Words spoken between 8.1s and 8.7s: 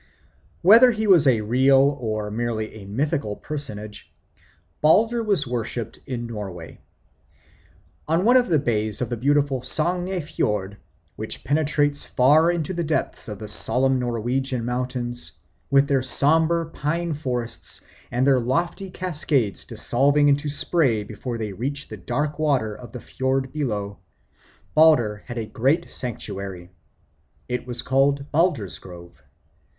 one of the